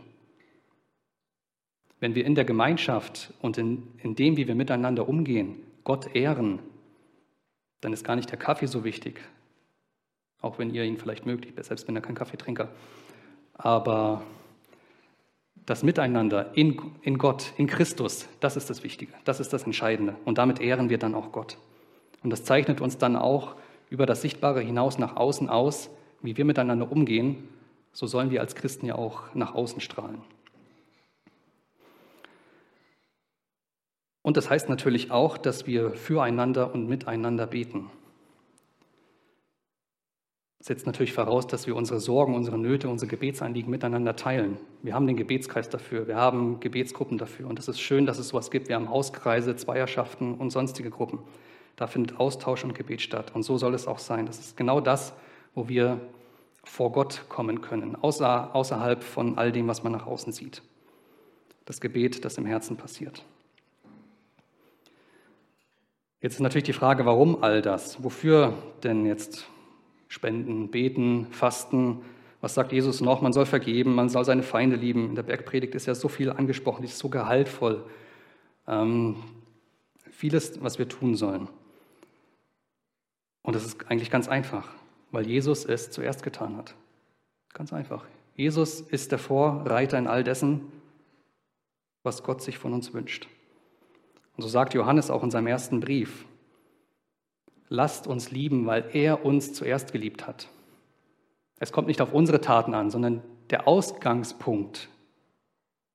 [2.00, 6.58] Wenn wir in der Gemeinschaft und in, in dem, wie wir miteinander umgehen, Gott ehren,
[7.80, 9.20] dann ist gar nicht der Kaffee so wichtig,
[10.42, 12.68] auch wenn ihr ihn vielleicht mögt, ich selbst bin ja kein Kaffeetrinker.
[13.54, 14.22] Aber
[15.66, 20.16] das Miteinander in, in Gott, in Christus, das ist das Wichtige, das ist das Entscheidende.
[20.24, 21.57] Und damit ehren wir dann auch Gott.
[22.22, 23.57] Und das zeichnet uns dann auch
[23.90, 25.90] über das Sichtbare hinaus nach außen aus,
[26.22, 27.48] wie wir miteinander umgehen.
[27.92, 30.20] So sollen wir als Christen ja auch nach außen strahlen.
[34.22, 37.90] Und das heißt natürlich auch, dass wir füreinander und miteinander beten
[40.64, 44.57] setzt natürlich voraus, dass wir unsere Sorgen, unsere Nöte, unsere Gebetsanliegen miteinander teilen.
[44.83, 48.29] Wir haben den Gebetskreis dafür, wir haben Gebetsgruppen dafür und es ist schön, dass es
[48.29, 48.68] sowas gibt.
[48.70, 51.18] Wir haben Hauskreise, Zweierschaften und sonstige Gruppen.
[51.77, 54.24] Da findet Austausch und Gebet statt und so soll es auch sein.
[54.24, 55.12] Das ist genau das,
[55.55, 56.00] wo wir
[56.62, 60.62] vor Gott kommen können, außer, außerhalb von all dem, was man nach außen sieht.
[61.66, 63.22] Das Gebet, das im Herzen passiert.
[66.22, 68.03] Jetzt ist natürlich die Frage, warum all das?
[68.03, 69.46] Wofür denn jetzt
[70.14, 72.03] Spenden, beten, fasten.
[72.40, 73.20] Was sagt Jesus noch?
[73.20, 75.09] Man soll vergeben, man soll seine Feinde lieben.
[75.09, 77.85] In der Bergpredigt ist ja so viel angesprochen, die ist so gehaltvoll.
[78.68, 79.16] ähm,
[80.12, 81.48] vieles, was wir tun sollen.
[83.42, 84.68] Und das ist eigentlich ganz einfach,
[85.11, 86.77] weil Jesus es zuerst getan hat.
[87.53, 88.05] Ganz einfach.
[88.37, 90.70] Jesus ist der Vorreiter in all dessen,
[92.05, 93.27] was Gott sich von uns wünscht.
[94.37, 96.24] Und so sagt Johannes auch in seinem ersten Brief,
[97.68, 100.48] lasst uns lieben, weil er uns zuerst geliebt hat.
[101.59, 104.88] Es kommt nicht auf unsere Taten an, sondern der Ausgangspunkt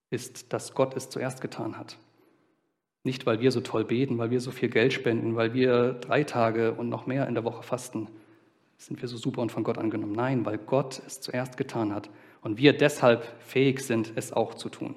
[0.10, 1.98] ist, dass Gott es zuerst getan hat.
[3.04, 6.24] Nicht, weil wir so toll beten, weil wir so viel Geld spenden, weil wir drei
[6.24, 8.08] Tage und noch mehr in der Woche fasten,
[8.78, 10.14] sind wir so super und von Gott angenommen.
[10.14, 12.10] Nein, weil Gott es zuerst getan hat
[12.42, 14.96] und wir deshalb fähig sind, es auch zu tun.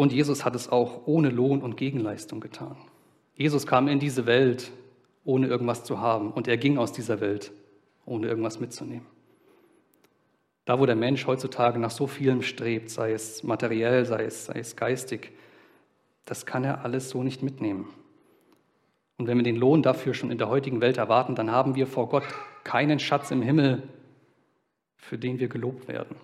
[0.00, 2.74] Und Jesus hat es auch ohne Lohn und Gegenleistung getan.
[3.34, 4.72] Jesus kam in diese Welt,
[5.26, 7.52] ohne irgendwas zu haben, und er ging aus dieser Welt,
[8.06, 9.04] ohne irgendwas mitzunehmen.
[10.64, 14.60] Da, wo der Mensch heutzutage nach so vielem strebt, sei es materiell, sei es, sei
[14.60, 15.32] es geistig,
[16.24, 17.90] das kann er alles so nicht mitnehmen.
[19.18, 21.86] Und wenn wir den Lohn dafür schon in der heutigen Welt erwarten, dann haben wir
[21.86, 22.24] vor Gott
[22.64, 23.82] keinen Schatz im Himmel,
[24.96, 26.16] für den wir gelobt werden.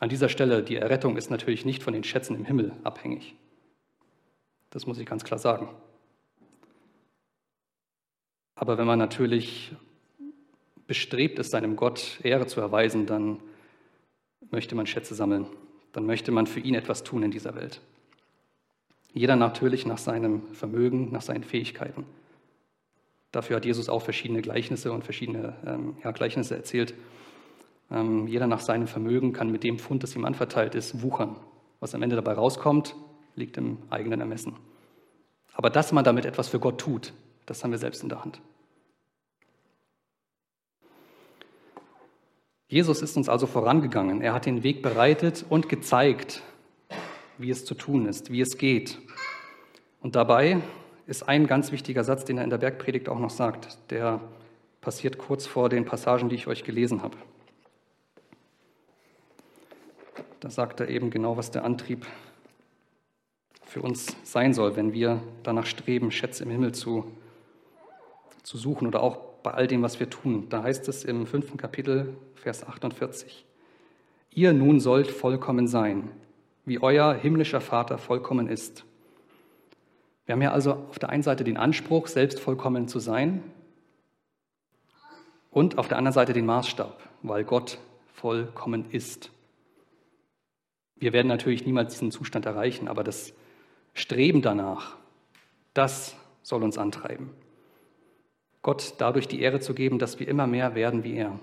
[0.00, 3.34] An dieser Stelle, die Errettung ist natürlich nicht von den Schätzen im Himmel abhängig.
[4.70, 5.68] Das muss ich ganz klar sagen.
[8.54, 9.72] Aber wenn man natürlich
[10.86, 13.40] bestrebt ist, seinem Gott Ehre zu erweisen, dann
[14.50, 15.46] möchte man Schätze sammeln.
[15.92, 17.82] Dann möchte man für ihn etwas tun in dieser Welt.
[19.12, 22.06] Jeder natürlich nach seinem Vermögen, nach seinen Fähigkeiten.
[23.32, 26.94] Dafür hat Jesus auch verschiedene Gleichnisse und verschiedene ähm, ja, Gleichnisse erzählt.
[27.90, 31.36] Ähm, jeder nach seinem Vermögen kann mit dem Pfund, das ihm anverteilt ist, wuchern.
[31.80, 32.94] Was am Ende dabei rauskommt,
[33.34, 34.56] liegt im eigenen Ermessen.
[35.54, 37.12] Aber dass man damit etwas für Gott tut,
[37.46, 38.40] das haben wir selbst in der Hand.
[42.68, 44.22] Jesus ist uns also vorangegangen.
[44.22, 46.42] Er hat den Weg bereitet und gezeigt,
[47.36, 48.98] wie es zu tun ist, wie es geht.
[50.00, 50.60] Und dabei
[51.06, 53.90] ist ein ganz wichtiger Satz, den er in der Bergpredigt auch noch sagt.
[53.90, 54.20] Der
[54.80, 57.16] passiert kurz vor den Passagen, die ich euch gelesen habe.
[60.40, 62.06] Da sagt er eben genau, was der Antrieb
[63.62, 67.04] für uns sein soll, wenn wir danach streben, Schätze im Himmel zu,
[68.42, 70.48] zu suchen oder auch bei all dem, was wir tun.
[70.48, 73.44] Da heißt es im fünften Kapitel, Vers 48,
[74.30, 76.10] ihr nun sollt vollkommen sein,
[76.64, 78.84] wie euer himmlischer Vater vollkommen ist.
[80.24, 83.42] Wir haben ja also auf der einen Seite den Anspruch, selbst vollkommen zu sein
[85.50, 87.78] und auf der anderen Seite den Maßstab, weil Gott
[88.14, 89.30] vollkommen ist.
[91.00, 93.32] Wir werden natürlich niemals diesen Zustand erreichen, aber das
[93.94, 94.96] Streben danach,
[95.74, 97.30] das soll uns antreiben.
[98.62, 101.40] Gott dadurch die Ehre zu geben, dass wir immer mehr werden wie er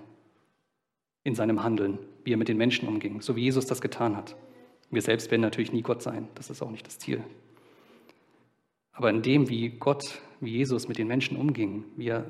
[1.23, 4.35] in seinem Handeln, wie er mit den Menschen umging, so wie Jesus das getan hat.
[4.91, 7.23] Wir selbst werden natürlich nie Gott sein, das ist auch nicht das Ziel.
[8.93, 12.25] Aber in dem, wie Gott, wie Jesus mit den Menschen umging, wie er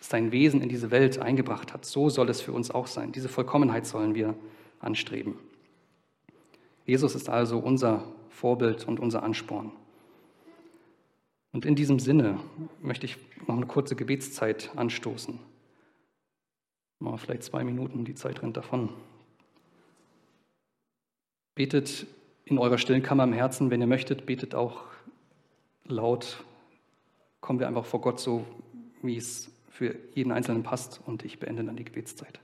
[0.00, 3.12] sein Wesen in diese Welt eingebracht hat, so soll es für uns auch sein.
[3.12, 4.34] Diese Vollkommenheit sollen wir
[4.80, 5.38] anstreben.
[6.86, 9.72] Jesus ist also unser Vorbild und unser Ansporn.
[11.52, 12.38] Und in diesem Sinne
[12.80, 15.38] möchte ich noch eine kurze Gebetszeit anstoßen.
[17.00, 18.90] Mal vielleicht zwei Minuten, die Zeit rennt davon.
[21.54, 22.06] Betet
[22.44, 24.84] in eurer stillen Kammer im Herzen, wenn ihr möchtet, betet auch
[25.84, 26.44] laut.
[27.40, 28.46] Kommen wir einfach vor Gott so,
[29.02, 32.40] wie es für jeden Einzelnen passt und ich beende dann die Gebetszeit.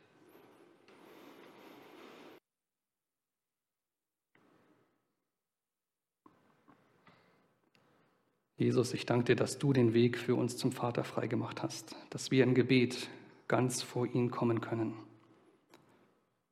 [8.62, 12.31] Jesus, ich danke dir, dass du den Weg für uns zum Vater freigemacht hast, dass
[12.31, 13.09] wir im Gebet
[13.48, 14.94] ganz vor ihn kommen können.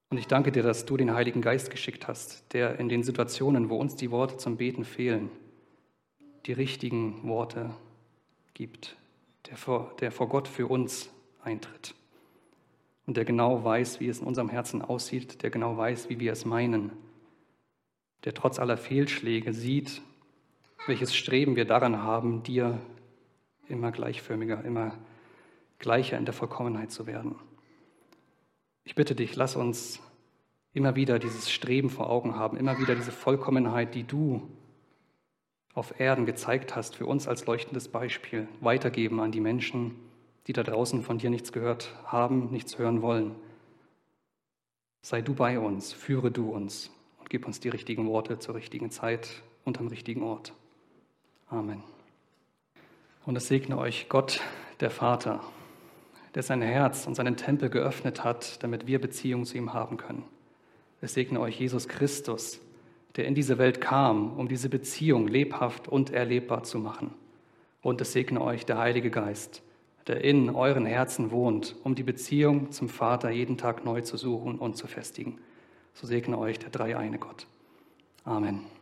[0.09, 3.71] Und ich danke dir, dass du den Heiligen Geist geschickt hast, der in den Situationen,
[3.71, 5.31] wo uns die Worte zum Beten fehlen,
[6.47, 7.71] die richtigen Worte
[8.55, 8.97] gibt,
[9.49, 11.11] der vor, der vor Gott für uns
[11.45, 11.95] eintritt
[13.07, 16.33] und der genau weiß, wie es in unserem Herzen aussieht, der genau weiß, wie wir
[16.33, 16.91] es meinen,
[18.25, 20.03] der trotz aller Fehlschläge sieht,
[20.87, 22.81] welches Streben wir daran haben, dir
[23.69, 24.97] immer gleichförmiger, immer
[25.79, 27.37] gleicher in der Vollkommenheit zu werden.
[28.85, 30.01] Ich bitte dich, lass uns
[30.73, 34.49] immer wieder dieses Streben vor Augen haben, immer wieder diese Vollkommenheit, die du
[35.75, 39.95] auf Erden gezeigt hast, für uns als leuchtendes Beispiel weitergeben an die Menschen,
[40.47, 43.35] die da draußen von dir nichts gehört haben, nichts hören wollen.
[45.03, 48.91] Sei du bei uns, führe du uns und gib uns die richtigen Worte zur richtigen
[48.91, 50.53] Zeit und am richtigen Ort.
[51.51, 51.83] Amen.
[53.27, 54.41] Und es segne euch Gott,
[54.79, 55.41] der Vater,
[56.35, 60.25] der sein Herz und seinen Tempel geöffnet hat, damit wir Beziehung zu ihm haben können.
[61.01, 62.61] Es segne euch Jesus Christus,
[63.17, 67.13] der in diese Welt kam, um diese Beziehung lebhaft und erlebbar zu machen.
[67.83, 69.63] Und es segne euch der Heilige Geist,
[70.07, 74.59] der in euren Herzen wohnt, um die Beziehung zum Vater jeden Tag neu zu suchen
[74.59, 75.39] und zu festigen.
[75.95, 77.47] So segne euch der dreieine Gott.
[78.25, 78.80] Amen.